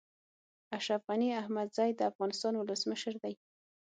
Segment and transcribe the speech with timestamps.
[0.77, 3.33] اشرف غني احمدزی د افغانستان ولسمشر دی